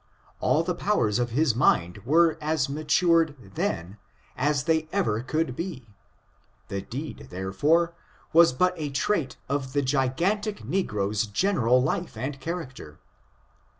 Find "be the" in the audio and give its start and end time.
5.55-6.81